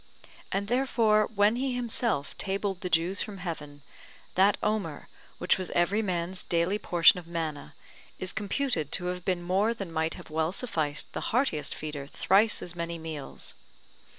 [0.51, 3.83] And therefore when he himself tabled the Jews from heaven,
[4.33, 7.75] that omer, which was every man's daily portion of manna,
[8.17, 12.63] is computed to have been more than might have well sufficed the heartiest feeder thrice
[12.63, 13.53] as many meals.